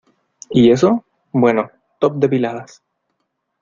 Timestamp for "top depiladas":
1.99-2.81